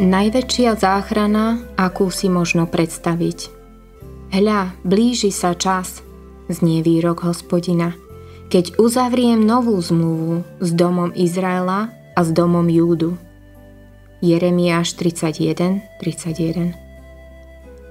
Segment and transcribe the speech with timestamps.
[0.00, 3.52] najväčšia záchrana, akú si možno predstaviť.
[4.32, 6.00] Hľa, blíži sa čas,
[6.48, 7.92] znie výrok hospodina,
[8.48, 13.20] keď uzavriem novú zmluvu s domom Izraela a s domom Júdu.
[14.24, 16.72] Jeremiáš 31, 31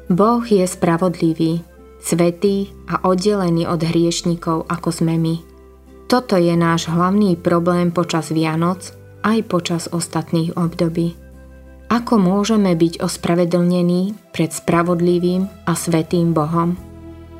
[0.09, 1.61] Boh je spravodlivý,
[2.01, 5.35] svetý a oddelený od hriešnikov, ako sme my.
[6.09, 11.28] Toto je náš hlavný problém počas Vianoc aj počas ostatných období.
[11.89, 16.77] Ako môžeme byť ospravedlnení pred spravodlivým a svetým Bohom?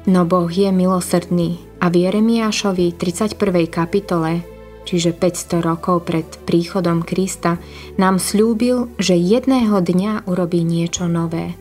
[0.10, 3.38] No Boh je milosrdný a v Jeremiášovi 31.
[3.70, 4.42] kapitole,
[4.90, 7.62] čiže 500 rokov pred príchodom Krista,
[8.02, 11.54] nám slúbil, že jedného dňa urobí niečo nové.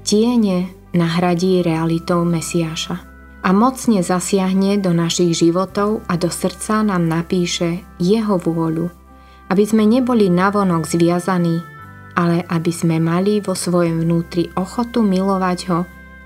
[0.00, 3.04] Tiene nahradí realitou Mesiáša
[3.44, 8.88] a mocne zasiahne do našich životov a do srdca nám napíše jeho vôľu,
[9.52, 11.79] aby sme neboli navonok zviazaní,
[12.14, 15.80] ale aby sme mali vo svojom vnútri ochotu milovať ho,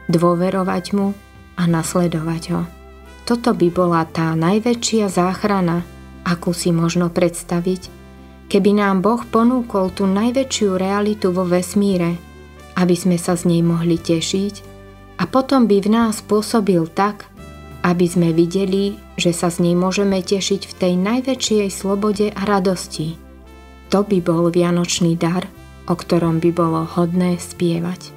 [0.09, 1.13] dôverovať mu
[1.57, 2.63] a nasledovať ho.
[3.25, 5.81] Toto by bola tá najväčšia záchrana,
[6.29, 7.89] akú si možno predstaviť,
[8.53, 12.21] keby nám Boh ponúkol tú najväčšiu realitu vo vesmíre,
[12.77, 14.55] aby sme sa z nej mohli tešiť
[15.21, 17.31] a potom by v nás pôsobil tak,
[17.85, 23.17] aby sme videli, že sa z nej môžeme tešiť v tej najväčšej slobode a radosti.
[23.93, 25.47] To by bol vianočný dar,
[25.89, 28.15] o ktorom by bolo hodné spievať.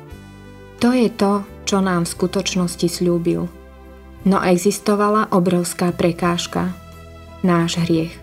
[0.79, 3.49] To je to, čo nám v skutočnosti slúbil.
[4.23, 6.71] No existovala obrovská prekážka.
[7.41, 8.13] Náš hriech.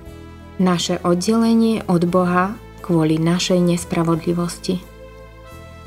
[0.62, 4.84] Naše oddelenie od Boha kvôli našej nespravodlivosti.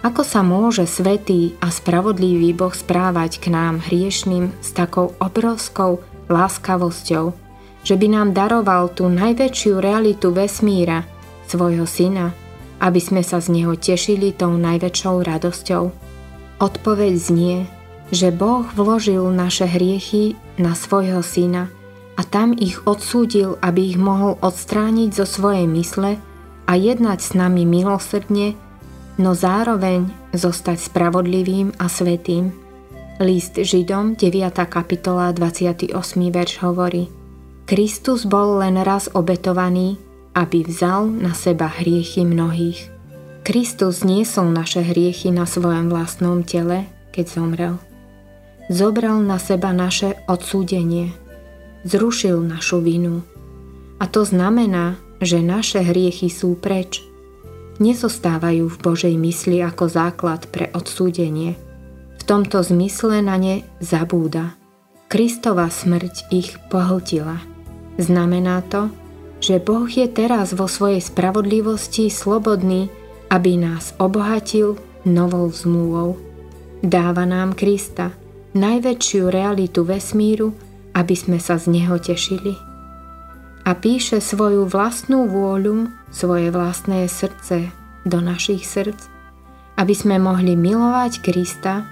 [0.05, 7.33] Ako sa môže svetý a spravodlivý Boh správať k nám hriešným s takou obrovskou láskavosťou,
[7.81, 11.07] že by nám daroval tú najväčšiu realitu vesmíra,
[11.47, 12.35] svojho syna,
[12.77, 15.83] aby sme sa z neho tešili tou najväčšou radosťou?
[16.57, 17.57] Odpoveď znie,
[18.09, 21.69] že Boh vložil naše hriechy na svojho syna
[22.17, 26.17] a tam ich odsúdil, aby ich mohol odstrániť zo svojej mysle
[26.65, 28.57] a jednať s nami milosrdne,
[29.21, 32.53] no zároveň zostať spravodlivým a svetým.
[33.17, 34.53] List Židom 9.
[34.69, 35.93] kapitola 28.
[36.29, 37.09] verš hovorí
[37.65, 39.97] Kristus bol len raz obetovaný,
[40.37, 42.93] aby vzal na seba hriechy mnohých.
[43.41, 47.75] Kristus niesol naše hriechy na svojom vlastnom tele, keď zomrel.
[48.69, 51.15] Zobral na seba naše odsúdenie,
[51.87, 53.25] zrušil našu vinu.
[53.97, 57.01] A to znamená, že naše hriechy sú preč.
[57.81, 61.57] Nezostávajú v Božej mysli ako základ pre odsúdenie.
[62.21, 64.53] V tomto zmysle na ne zabúda.
[65.07, 67.39] Kristova smrť ich pohltila.
[67.95, 68.91] Znamená to,
[69.37, 72.89] že Boh je teraz vo svojej spravodlivosti slobodný
[73.27, 76.15] aby nás obohatil novou zmluvou.
[76.79, 78.15] Dáva nám Krista,
[78.55, 80.55] najväčšiu realitu vesmíru,
[80.95, 82.55] aby sme sa z Neho tešili.
[83.67, 87.67] A píše svoju vlastnú vôľu, svoje vlastné srdce
[88.07, 89.11] do našich srdc,
[89.75, 91.83] aby sme mohli milovať Krista,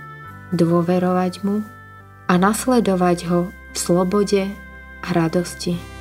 [0.56, 1.60] dôverovať Mu
[2.32, 4.48] a nasledovať Ho v slobode
[5.04, 5.95] a radosti.